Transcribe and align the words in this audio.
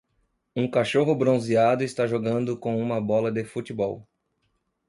Um 0.55 0.67
cachorro 0.67 1.15
bronzeado 1.15 1.83
está 1.83 2.07
jogando 2.07 2.57
com 2.57 2.75
uma 2.81 2.99
bola 2.99 3.31
de 3.31 3.43
futebol 3.45 4.09